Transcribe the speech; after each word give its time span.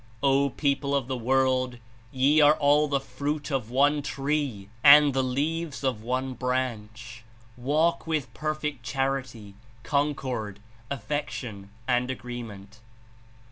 "O 0.23 0.49
people 0.49 0.95
of 0.95 1.07
the 1.07 1.15
world, 1.15 1.77
ye 2.11 2.41
are 2.41 2.55
all 2.55 2.87
the 2.87 2.99
fruit 2.99 3.51
of 3.51 3.69
one 3.69 4.01
tree 4.01 4.67
and 4.83 5.13
the 5.13 5.21
leaves 5.23 5.83
of 5.83 6.01
one 6.01 6.33
branch. 6.33 7.23
Walk 7.55 8.07
with 8.07 8.33
perfect 8.33 8.81
charity, 8.81 9.53
concord, 9.83 10.59
affection 10.89 11.69
and 11.87 12.09
agreement." 12.09 12.79